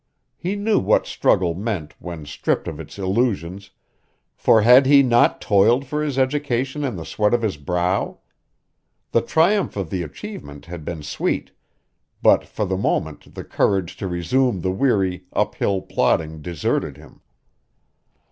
[0.35, 3.69] He knew what struggle meant when stripped of its illusions,
[4.35, 8.17] for had he not toiled for his education in the sweat of his brow?
[9.11, 11.51] The triumph of the achievement had been sweet,
[12.23, 17.21] but for the moment the courage to resume the weary, up hill plodding deserted him.